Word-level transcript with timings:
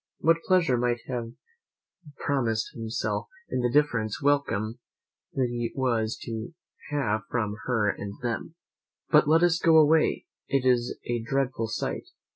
What 0.17 0.41
pleasure 0.47 0.79
might 0.79 1.01
he 1.05 1.13
have 1.13 1.33
promised 2.17 2.73
himself 2.73 3.27
in 3.51 3.59
the 3.59 3.69
different 3.71 4.11
welcome 4.23 4.79
he 5.35 5.71
was 5.75 6.17
to 6.23 6.55
have 6.89 7.21
from 7.29 7.55
her 7.65 7.87
and 7.91 8.19
them! 8.23 8.55
But 9.11 9.27
let 9.29 9.43
us 9.43 9.59
go 9.59 9.77
away; 9.77 10.25
it 10.49 10.65
is 10.65 10.97
a 11.05 11.21
dreadful 11.21 11.67
sight! 11.67 12.07